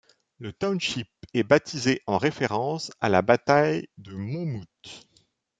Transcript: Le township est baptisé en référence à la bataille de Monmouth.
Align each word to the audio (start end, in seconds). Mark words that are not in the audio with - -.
Le 0.39 0.51
township 0.51 1.09
est 1.35 1.43
baptisé 1.43 2.01
en 2.07 2.17
référence 2.17 2.91
à 3.01 3.09
la 3.09 3.21
bataille 3.21 3.87
de 3.99 4.15
Monmouth. 4.15 5.05